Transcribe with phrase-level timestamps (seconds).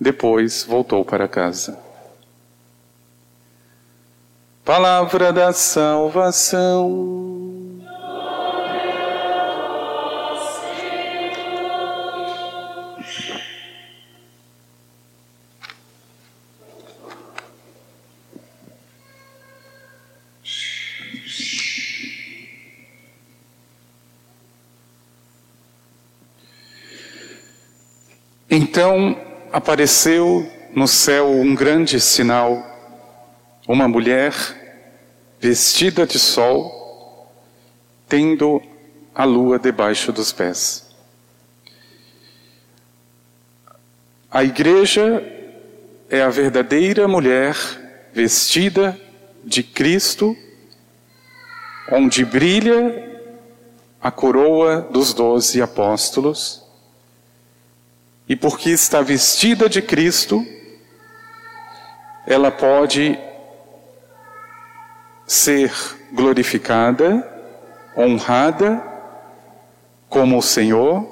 [0.00, 1.78] depois voltou para casa.
[4.64, 7.34] Palavra da salvação.
[28.56, 29.16] Então,
[29.54, 32.60] apareceu no céu um grande sinal,
[33.68, 34.34] uma mulher
[35.38, 37.30] vestida de sol,
[38.08, 38.60] tendo
[39.14, 40.92] a lua debaixo dos pés.
[44.28, 45.22] A igreja
[46.10, 47.54] é a verdadeira mulher
[48.12, 49.00] vestida
[49.44, 50.36] de Cristo,
[51.92, 53.20] onde brilha
[54.02, 56.63] a coroa dos doze apóstolos
[58.28, 60.44] e porque está vestida de Cristo,
[62.26, 63.18] ela pode
[65.26, 65.72] ser
[66.12, 67.30] glorificada,
[67.96, 68.82] honrada
[70.08, 71.06] como o Senhor,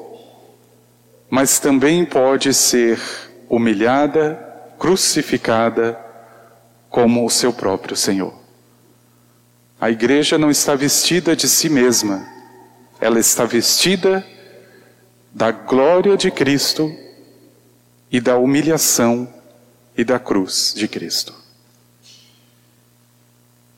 [1.28, 3.00] mas também pode ser
[3.48, 4.34] humilhada,
[4.78, 5.98] crucificada
[6.88, 8.34] como o seu próprio Senhor.
[9.80, 12.26] A igreja não está vestida de si mesma,
[13.00, 14.24] ela está vestida
[15.34, 16.94] da glória de Cristo
[18.10, 19.32] e da humilhação
[19.96, 21.34] e da cruz de Cristo.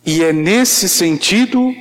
[0.04, 1.74] E é nesse sentido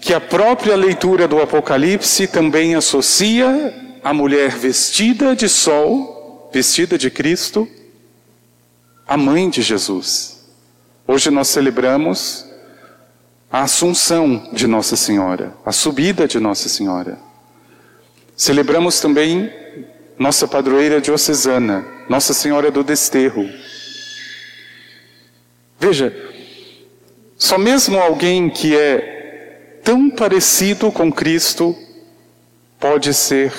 [0.00, 7.10] que a própria leitura do Apocalipse também associa a mulher vestida de sol, vestida de
[7.10, 7.68] Cristo,
[9.06, 10.44] a mãe de Jesus.
[11.06, 12.46] Hoje nós celebramos
[13.50, 17.31] a assunção de Nossa Senhora, a subida de Nossa Senhora.
[18.42, 19.52] Celebramos também
[20.18, 23.48] nossa padroeira diocesana, Nossa Senhora do Desterro.
[25.78, 26.12] Veja,
[27.38, 31.72] só mesmo alguém que é tão parecido com Cristo
[32.80, 33.52] pode ser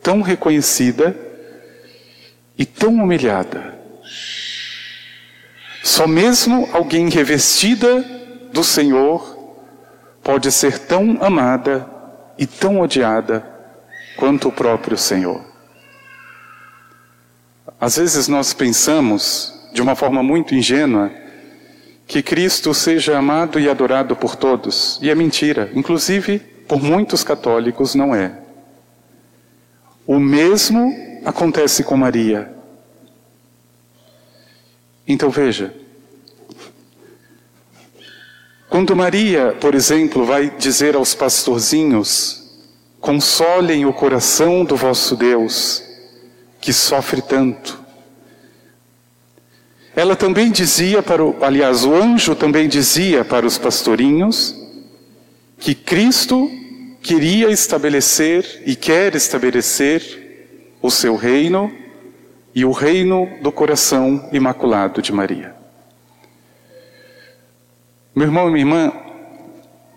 [0.00, 1.16] tão reconhecida
[2.56, 3.76] e tão humilhada.
[5.82, 8.00] Só mesmo alguém revestida
[8.52, 9.56] do Senhor
[10.22, 11.84] pode ser tão amada
[12.38, 13.53] e tão odiada
[14.16, 15.42] quanto o próprio Senhor.
[17.80, 21.10] Às vezes nós pensamos, de uma forma muito ingênua,
[22.06, 26.38] que Cristo seja amado e adorado por todos, e é mentira, inclusive
[26.68, 28.40] por muitos católicos não é.
[30.06, 30.92] O mesmo
[31.24, 32.54] acontece com Maria.
[35.06, 35.74] Então veja,
[38.68, 42.43] quando Maria, por exemplo, vai dizer aos pastorzinhos:
[43.04, 45.82] Consolem o coração do vosso Deus,
[46.58, 47.78] que sofre tanto.
[49.94, 54.54] Ela também dizia para o, aliás, o anjo também dizia para os pastorinhos
[55.58, 56.50] que Cristo
[57.02, 61.70] queria estabelecer e quer estabelecer o seu reino
[62.54, 65.54] e o reino do coração imaculado de Maria.
[68.14, 68.92] Meu irmão e minha irmã,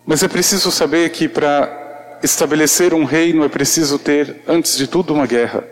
[0.05, 1.76] mas é preciso saber que para
[2.23, 5.63] estabelecer um reino é preciso ter, antes de tudo, uma guerra.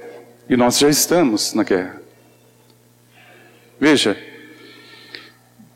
[0.49, 2.01] E nós já estamos na guerra.
[3.79, 4.17] Veja,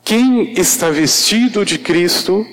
[0.04, 2.46] quem está vestido de Cristo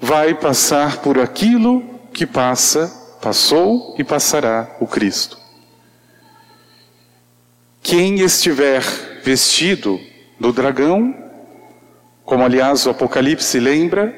[0.00, 1.82] vai passar por aquilo
[2.12, 2.88] que passa,
[3.20, 5.38] passou e passará o Cristo.
[7.82, 8.82] Quem estiver
[9.22, 10.00] vestido
[10.40, 11.24] do dragão
[12.24, 14.14] como aliás o Apocalipse lembra,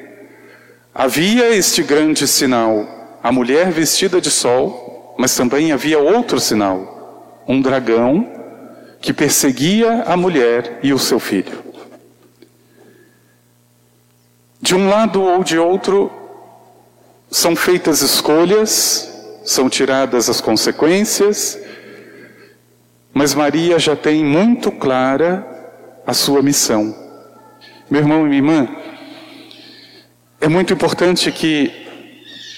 [0.93, 2.87] havia este grande sinal,
[3.21, 8.27] a mulher vestida de sol, mas também havia outro sinal, um dragão
[9.01, 11.63] que perseguia a mulher e o seu filho.
[14.61, 16.11] De um lado ou de outro,
[17.29, 19.09] são feitas escolhas,
[19.45, 21.59] são tiradas as consequências,
[23.13, 25.45] mas Maria já tem muito clara
[26.05, 26.95] a sua missão.
[27.89, 28.67] Meu irmão e minha irmã,
[30.39, 31.86] é muito importante que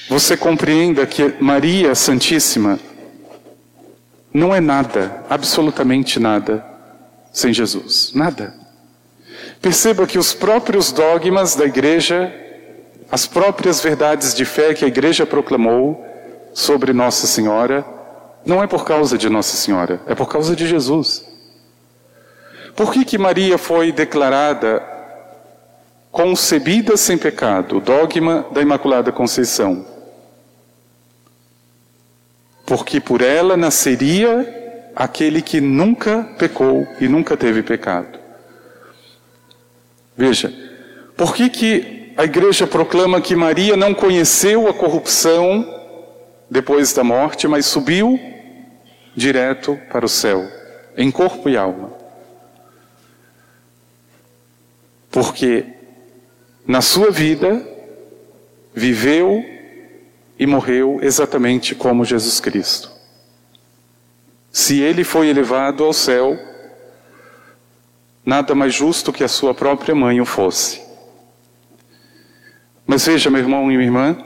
[0.09, 2.79] você compreenda que Maria Santíssima
[4.33, 6.65] não é nada, absolutamente nada,
[7.31, 8.11] sem Jesus.
[8.15, 8.55] Nada.
[9.61, 12.33] Perceba que os próprios dogmas da igreja,
[13.11, 16.03] as próprias verdades de fé que a igreja proclamou
[16.53, 17.85] sobre Nossa Senhora,
[18.43, 21.23] não é por causa de Nossa Senhora, é por causa de Jesus.
[22.75, 24.81] Por que, que Maria foi declarada
[26.11, 29.98] concebida sem pecado, dogma da Imaculada Conceição.
[32.69, 38.19] Porque por ela nasceria aquele que nunca pecou e nunca teve pecado.
[40.15, 40.53] Veja,
[41.17, 45.65] por que, que a igreja proclama que Maria não conheceu a corrupção
[46.47, 48.19] depois da morte, mas subiu
[49.15, 50.47] direto para o céu,
[50.95, 51.91] em corpo e alma?
[55.09, 55.65] Porque
[56.67, 57.65] na sua vida,
[58.75, 59.43] viveu
[60.39, 62.89] e morreu exatamente como Jesus Cristo.
[64.49, 66.39] Se ele foi elevado ao céu,
[68.25, 70.81] nada mais justo que a sua própria mãe o fosse.
[72.87, 74.17] Mas veja, meu irmão e minha irmã,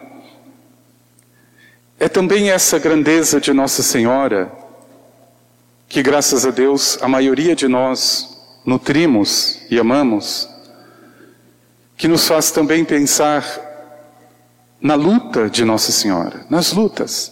[1.99, 4.51] é também essa grandeza de Nossa Senhora
[5.89, 10.47] que, graças a Deus, a maioria de nós nutrimos e amamos
[11.97, 13.72] que nos faz também pensar
[14.83, 17.31] na luta de Nossa Senhora, nas lutas.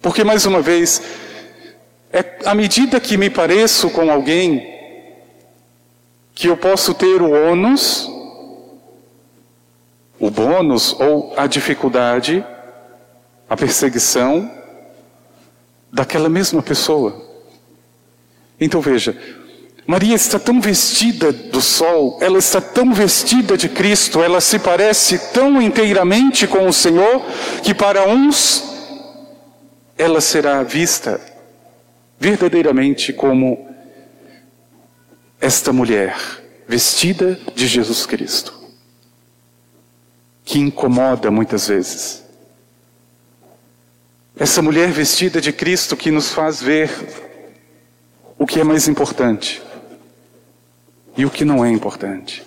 [0.00, 1.02] Porque, mais uma vez,
[2.12, 4.72] é à medida que me pareço com alguém,
[6.32, 8.08] que eu posso ter o ônus,
[10.20, 12.46] o bônus ou a dificuldade,
[13.50, 14.48] a perseguição
[15.92, 17.20] daquela mesma pessoa.
[18.60, 19.16] Então veja,
[19.86, 25.18] Maria está tão vestida do sol, ela está tão vestida de Cristo, ela se parece
[25.32, 27.22] tão inteiramente com o Senhor,
[27.62, 28.64] que para uns
[29.98, 31.20] ela será vista
[32.18, 33.68] verdadeiramente como
[35.38, 36.16] esta mulher
[36.66, 38.54] vestida de Jesus Cristo,
[40.46, 42.24] que incomoda muitas vezes.
[44.34, 46.90] Essa mulher vestida de Cristo que nos faz ver
[48.38, 49.62] o que é mais importante
[51.16, 52.44] e o que não é importante.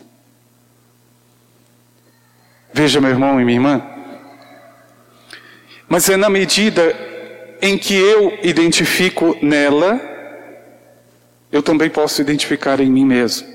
[2.74, 3.82] Veja, meu irmão e minha irmã,
[5.88, 6.96] mas é na medida
[7.62, 10.00] em que eu identifico nela,
[11.52, 13.48] eu também posso identificar em mim mesmo.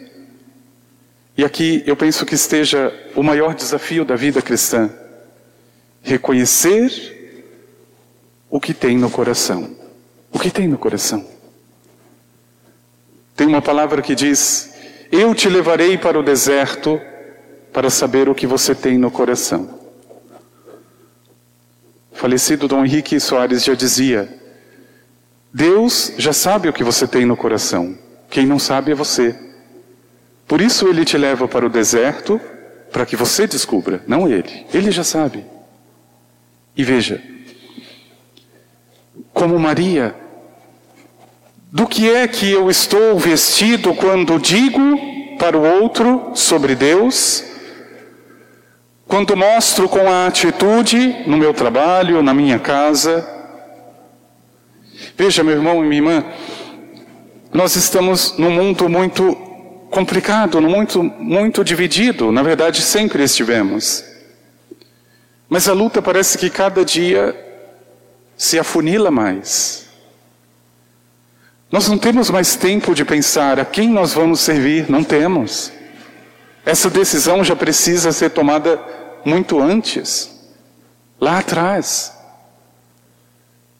[1.36, 4.90] E aqui eu penso que esteja o maior desafio da vida cristã:
[6.02, 7.44] reconhecer
[8.50, 9.76] o que tem no coração.
[10.32, 11.26] O que tem no coração?
[13.36, 14.71] Tem uma palavra que diz:
[15.12, 16.98] eu te levarei para o deserto
[17.70, 19.78] para saber o que você tem no coração.
[22.14, 24.26] falecido Dom Henrique Soares já dizia:
[25.52, 27.98] Deus já sabe o que você tem no coração.
[28.30, 29.38] Quem não sabe é você.
[30.48, 32.40] Por isso ele te leva para o deserto
[32.90, 34.66] para que você descubra, não ele.
[34.72, 35.44] Ele já sabe.
[36.74, 37.22] E veja,
[39.32, 40.14] como Maria,
[41.72, 44.78] do que é que eu estou vestido quando digo
[45.38, 47.42] para o outro sobre Deus?
[49.08, 53.26] Quando mostro com a atitude no meu trabalho, na minha casa?
[55.16, 56.24] Veja, meu irmão e minha irmã,
[57.50, 59.34] nós estamos num mundo muito
[59.90, 62.30] complicado, muito, muito dividido.
[62.30, 64.04] Na verdade, sempre estivemos.
[65.48, 67.34] Mas a luta parece que cada dia
[68.36, 69.81] se afunila mais.
[71.72, 75.72] Nós não temos mais tempo de pensar a quem nós vamos servir, não temos.
[76.66, 78.78] Essa decisão já precisa ser tomada
[79.24, 80.30] muito antes,
[81.18, 82.12] lá atrás.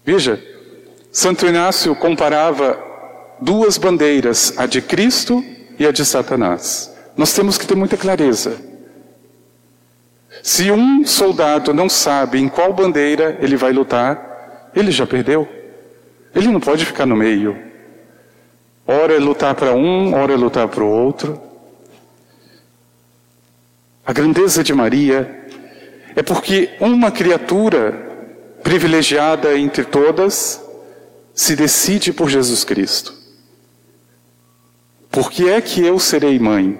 [0.03, 0.43] Veja,
[1.13, 2.83] Santo Inácio comparava
[3.43, 5.45] duas bandeiras, a de Cristo
[5.79, 6.91] e a de Satanás.
[7.15, 8.57] Nós temos que ter muita clareza.
[10.43, 15.47] Se um soldado não sabe em qual bandeira ele vai lutar, ele já perdeu.
[16.35, 17.72] Ele não pode ficar no meio.
[18.87, 21.41] Ora é lutar para um, ora é lutar para o outro.
[24.05, 25.47] A grandeza de Maria
[26.17, 28.11] é porque uma criatura
[28.63, 30.61] privilegiada entre todas
[31.35, 33.15] se decide por Jesus Cristo.
[35.11, 36.79] Por que é que eu serei mãe?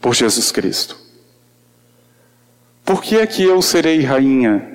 [0.00, 0.96] Por Jesus Cristo.
[2.84, 4.66] Por que é que eu serei rainha?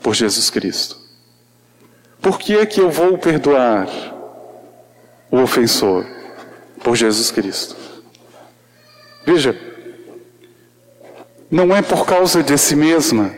[0.00, 0.96] Por Jesus Cristo.
[2.20, 3.88] Por que é que eu vou perdoar
[5.30, 6.06] o ofensor?
[6.82, 7.76] Por Jesus Cristo.
[9.26, 9.58] Veja,
[11.50, 13.34] não é por causa de si mesma.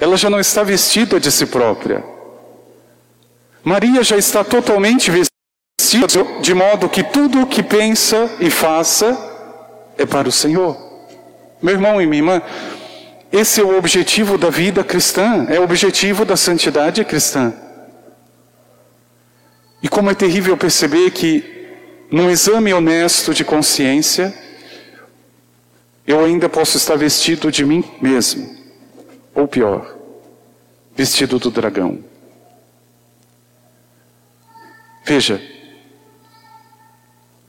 [0.00, 2.04] Ela já não está vestida de si própria.
[3.62, 5.30] Maria já está totalmente vestida
[6.40, 9.16] de modo que tudo o que pensa e faça
[9.96, 10.76] é para o Senhor.
[11.60, 12.42] Meu irmão e minha irmã,
[13.30, 17.52] esse é o objetivo da vida cristã, é o objetivo da santidade cristã.
[19.82, 21.44] E como é terrível perceber que,
[22.10, 24.32] num exame honesto de consciência,
[26.06, 28.56] eu ainda posso estar vestido de mim mesmo,
[29.34, 29.96] ou pior,
[30.94, 31.98] vestido do dragão.
[35.04, 35.42] Veja,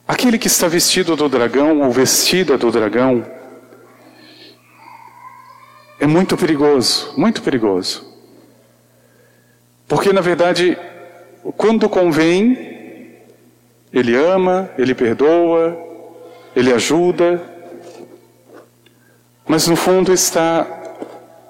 [0.07, 3.23] aquele que está vestido do dragão ou vestida do dragão
[5.99, 8.11] é muito perigoso, muito perigoso.
[9.87, 10.77] Porque, na verdade,
[11.51, 13.17] quando convém,
[13.91, 15.77] ele ama, ele perdoa,
[16.55, 17.41] ele ajuda,
[19.45, 20.65] mas no fundo está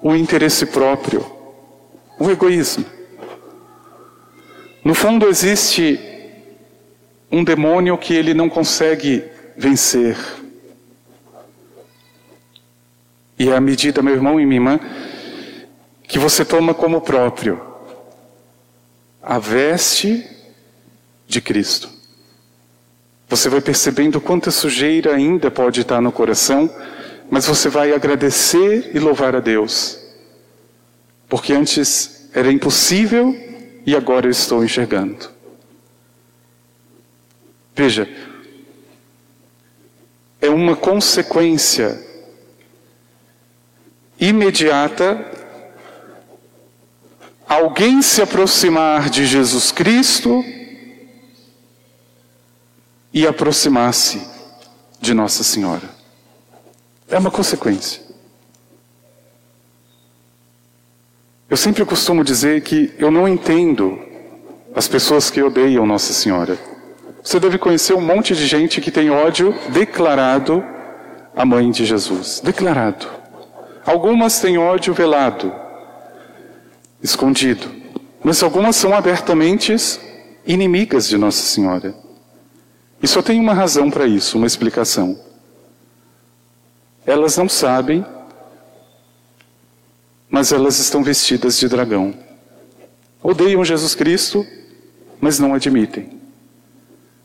[0.02, 1.24] o interesse próprio,
[2.18, 2.84] o egoísmo.
[4.84, 5.98] No fundo existe
[7.30, 9.24] um demônio que ele não consegue
[9.56, 10.16] vencer.
[13.38, 14.80] E é a medida, meu irmão e minha irmã,
[16.02, 17.73] que você toma como próprio
[19.24, 20.28] a veste
[21.26, 21.88] de Cristo.
[23.28, 26.70] Você vai percebendo quanta sujeira ainda pode estar no coração,
[27.30, 29.98] mas você vai agradecer e louvar a Deus.
[31.28, 33.34] Porque antes era impossível
[33.86, 35.30] e agora eu estou enxergando.
[37.74, 38.08] Veja,
[40.40, 42.00] é uma consequência
[44.20, 45.33] imediata
[47.54, 50.44] alguém se aproximar de Jesus Cristo
[53.12, 54.20] e aproximar-se
[55.00, 55.88] de Nossa Senhora.
[57.08, 58.02] É uma consequência.
[61.48, 64.00] Eu sempre costumo dizer que eu não entendo
[64.74, 66.58] as pessoas que odeiam Nossa Senhora.
[67.22, 70.64] Você deve conhecer um monte de gente que tem ódio declarado
[71.36, 72.40] à mãe de Jesus.
[72.40, 73.06] Declarado.
[73.86, 75.63] Algumas têm ódio velado,
[77.04, 77.70] escondido.
[78.24, 79.76] Mas algumas são abertamente
[80.44, 81.94] inimigas de Nossa Senhora.
[83.00, 85.16] E só tem uma razão para isso, uma explicação.
[87.06, 88.04] Elas não sabem
[90.34, 92.12] mas elas estão vestidas de dragão.
[93.22, 94.44] Odeiam Jesus Cristo,
[95.20, 96.20] mas não admitem.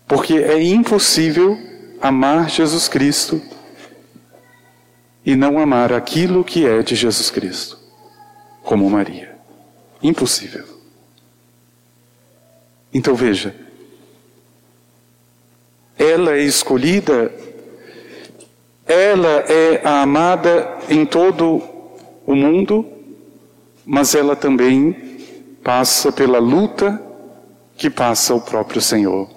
[0.08, 1.58] Porque é impossível
[2.00, 3.42] amar Jesus Cristo
[5.26, 7.80] e não amar aquilo que é de Jesus Cristo,
[8.62, 9.29] como Maria.
[10.02, 10.66] Impossível.
[12.94, 13.56] Então veja,
[15.98, 17.32] ela é escolhida,
[18.86, 21.62] ela é a amada em todo
[22.26, 23.00] o mundo
[23.92, 25.18] mas ela também
[25.64, 27.02] passa pela luta
[27.76, 29.28] que passa o próprio Senhor.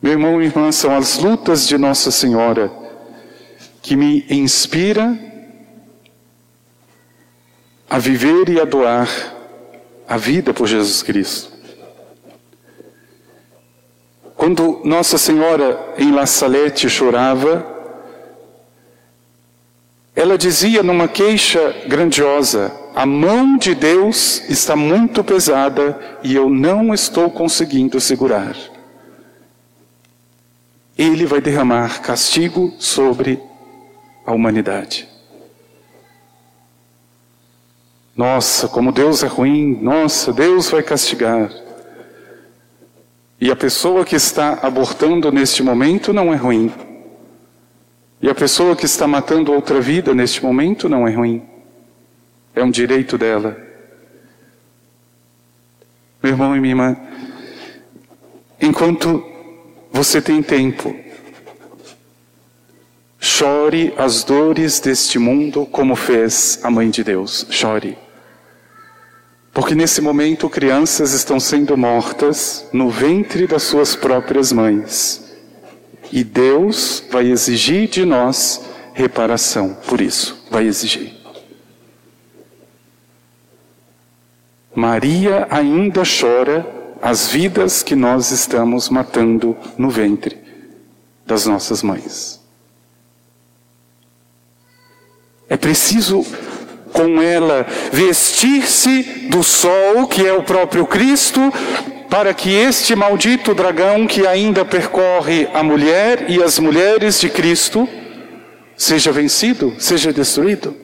[0.00, 2.70] Meu irmão e irmã, são as lutas de Nossa Senhora
[3.82, 5.18] que me inspira
[7.92, 9.06] a viver e a doar
[10.08, 11.52] a vida por Jesus Cristo.
[14.34, 17.66] Quando Nossa Senhora em La Salette chorava,
[20.16, 26.94] ela dizia numa queixa grandiosa: A mão de Deus está muito pesada e eu não
[26.94, 28.56] estou conseguindo segurar.
[30.96, 33.38] Ele vai derramar castigo sobre
[34.24, 35.11] a humanidade.
[38.16, 41.50] Nossa, como Deus é ruim, nossa, Deus vai castigar.
[43.40, 46.72] E a pessoa que está abortando neste momento não é ruim.
[48.20, 51.42] E a pessoa que está matando outra vida neste momento não é ruim.
[52.54, 53.56] É um direito dela.
[56.22, 56.96] Meu irmão e minha irmã,
[58.60, 59.24] enquanto
[59.90, 60.94] você tem tempo,
[63.24, 67.46] chore as dores deste mundo como fez a Mãe de Deus.
[67.50, 67.96] Chore.
[69.54, 75.32] Porque nesse momento crianças estão sendo mortas no ventre das suas próprias mães.
[76.10, 78.60] E Deus vai exigir de nós
[78.92, 80.44] reparação por isso.
[80.50, 81.14] Vai exigir.
[84.74, 86.66] Maria ainda chora
[87.00, 90.36] as vidas que nós estamos matando no ventre
[91.24, 92.41] das nossas mães.
[95.52, 96.24] É preciso
[96.94, 101.52] com ela vestir-se do sol, que é o próprio Cristo,
[102.08, 107.86] para que este maldito dragão que ainda percorre a mulher e as mulheres de Cristo
[108.74, 110.74] seja vencido, seja destruído.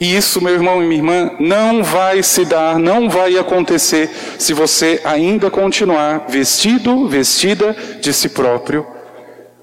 [0.00, 4.54] E isso, meu irmão e minha irmã, não vai se dar, não vai acontecer se
[4.54, 8.86] você ainda continuar vestido, vestida de si próprio,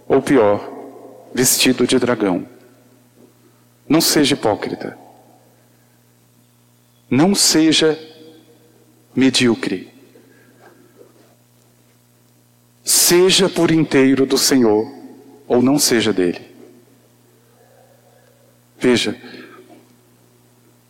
[0.08, 0.62] ou pior,
[1.34, 2.57] vestido de dragão.
[3.88, 4.98] Não seja hipócrita.
[7.10, 7.98] Não seja
[9.16, 9.92] medíocre.
[12.84, 14.92] Seja por inteiro do Senhor,
[15.48, 16.42] ou não seja dele.
[18.80, 19.16] Veja,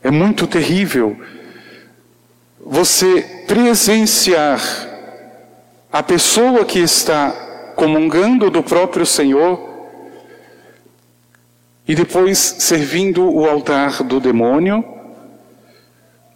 [0.04, 1.20] é muito terrível
[2.60, 4.62] você presenciar
[5.92, 7.32] a pessoa que está
[7.76, 9.67] comungando do próprio Senhor
[11.88, 14.84] e depois servindo o altar do demônio,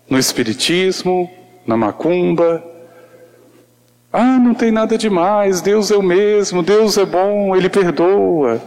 [0.10, 1.30] no Espiritismo,
[1.66, 2.64] na macumba.
[4.14, 8.62] Ah, não tem nada demais, Deus é o mesmo, Deus é bom, Ele perdoa.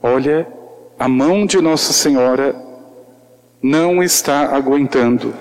[0.00, 0.46] Olha,
[0.98, 2.54] a mão de Nossa Senhora
[3.60, 5.34] não está aguentando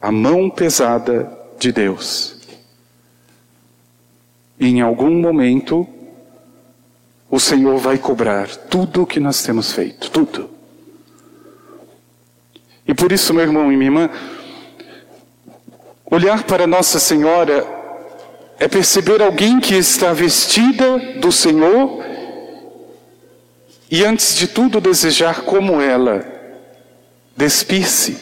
[0.00, 2.31] a mão pesada de Deus
[4.58, 5.88] em algum momento,
[7.30, 10.50] o Senhor vai cobrar tudo o que nós temos feito, tudo.
[12.86, 14.10] E por isso, meu irmão e minha irmã,
[16.10, 17.66] olhar para Nossa Senhora
[18.58, 22.04] é perceber alguém que está vestida do Senhor
[23.90, 26.24] e, antes de tudo, desejar como ela,
[27.36, 28.18] despir-se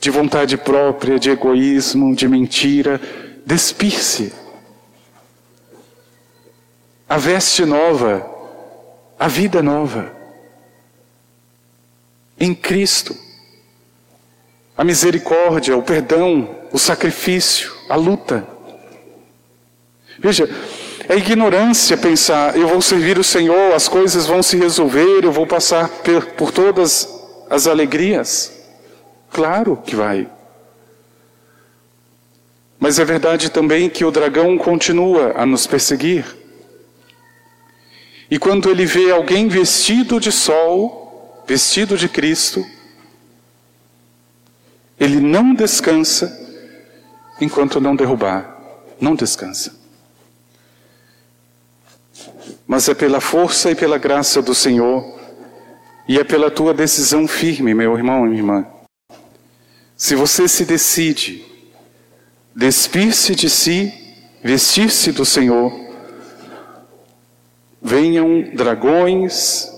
[0.00, 3.00] de vontade própria, de egoísmo, de mentira,
[3.46, 4.32] despir-se
[7.08, 8.28] a veste nova,
[9.18, 10.12] a vida nova.
[12.38, 13.16] Em Cristo.
[14.76, 18.46] A misericórdia, o perdão, o sacrifício, a luta.
[20.18, 20.48] Veja,
[21.08, 25.46] é ignorância pensar, eu vou servir o Senhor, as coisas vão se resolver, eu vou
[25.46, 27.08] passar por, por todas
[27.48, 28.52] as alegrias.
[29.32, 30.28] Claro que vai.
[32.78, 36.24] Mas é verdade também que o dragão continua a nos perseguir.
[38.30, 42.64] E quando ele vê alguém vestido de sol, vestido de Cristo,
[45.00, 46.36] ele não descansa
[47.40, 48.56] enquanto não derrubar.
[49.00, 49.78] Não descansa.
[52.66, 55.18] Mas é pela força e pela graça do Senhor,
[56.06, 58.66] e é pela tua decisão firme, meu irmão e minha irmã.
[59.96, 61.44] Se você se decide
[62.54, 63.92] despir-se de si,
[64.42, 65.87] vestir-se do Senhor,
[67.80, 69.68] venham dragões,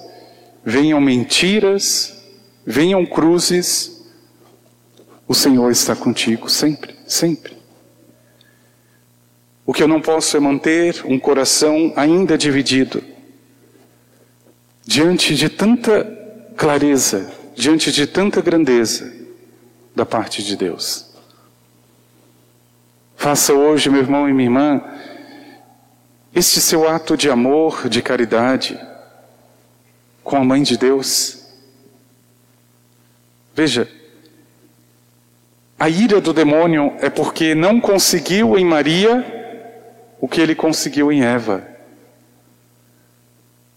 [0.65, 2.23] venham mentiras,
[2.65, 4.01] venham cruzes,
[5.27, 7.57] o Senhor está contigo sempre, sempre.
[9.65, 13.03] O que eu não posso é manter um coração ainda dividido,
[14.85, 16.05] diante de tanta
[16.57, 19.13] clareza, diante de tanta grandeza
[19.95, 21.11] da parte de Deus.
[23.17, 24.83] Faça hoje, meu irmão e minha irmã,
[26.35, 28.79] este seu ato de amor, de caridade,
[30.23, 31.45] com a Mãe de Deus.
[33.55, 33.91] Veja,
[35.79, 39.25] a ira do demônio é porque não conseguiu em Maria
[40.21, 41.67] o que ele conseguiu em Eva.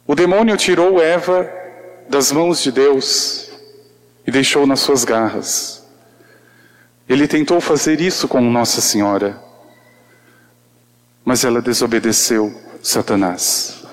[0.05, 1.49] O demônio tirou Eva
[2.09, 3.51] das mãos de Deus
[4.27, 5.83] e deixou nas suas garras.
[7.07, 9.41] Ele tentou fazer isso com Nossa Senhora,
[11.23, 13.83] mas ela desobedeceu Satanás.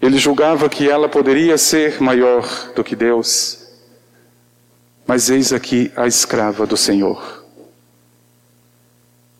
[0.00, 3.68] Ele julgava que ela poderia ser maior do que Deus,
[5.06, 7.44] mas eis aqui a escrava do Senhor.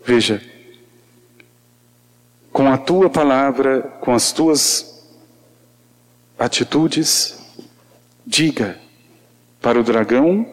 [0.04, 0.40] Veja,
[2.52, 5.04] com a tua palavra, com as tuas
[6.38, 7.38] atitudes,
[8.24, 8.78] diga
[9.60, 10.46] para o dragão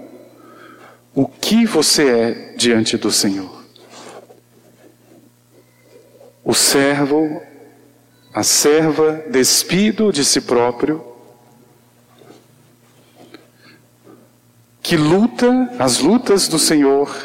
[1.14, 3.59] o que você é diante do Senhor.
[6.50, 7.42] O servo,
[8.34, 11.06] a serva despido de si próprio,
[14.82, 17.16] que luta as lutas do Senhor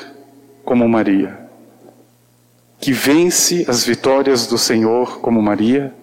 [0.65, 1.45] como Maria
[2.85, 5.95] que vence as vitórias do Senhor como Maria,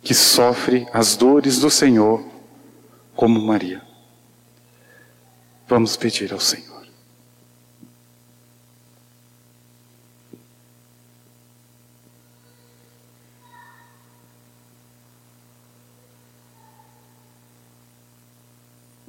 [0.00, 2.24] que sofre as dores do Senhor
[3.16, 3.82] como Maria.
[5.66, 6.75] Vamos pedir ao Senhor.